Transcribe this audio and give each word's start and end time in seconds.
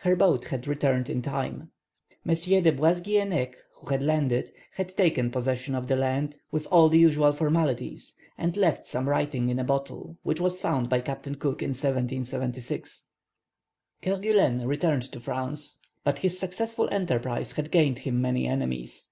Her 0.00 0.14
boat 0.14 0.44
had 0.44 0.66
returned 0.66 1.08
in 1.08 1.22
time; 1.22 1.70
M. 2.28 2.34
de 2.34 2.70
Boisguehenneuc, 2.70 3.54
who 3.76 3.86
had 3.88 4.02
landed, 4.02 4.50
had 4.74 4.94
taken 4.94 5.30
possession 5.30 5.74
of 5.74 5.88
the 5.88 5.96
land 5.96 6.36
with 6.50 6.66
all 6.70 6.90
the 6.90 6.98
usual 6.98 7.32
formalities, 7.32 8.14
and 8.36 8.58
left 8.58 8.84
some 8.84 9.08
writing 9.08 9.48
in 9.48 9.58
a 9.58 9.64
bottle, 9.64 10.18
which 10.22 10.38
was 10.38 10.60
found 10.60 10.90
by 10.90 11.00
Captain 11.00 11.34
Cook 11.36 11.62
in 11.62 11.70
1776. 11.70 13.06
Kerguelen 14.02 14.66
returned 14.66 15.04
to 15.12 15.18
France, 15.18 15.78
but 16.04 16.18
his 16.18 16.38
successful 16.38 16.86
enterprise 16.92 17.52
had 17.52 17.70
gained 17.70 18.00
him 18.00 18.20
many 18.20 18.46
enemies. 18.46 19.08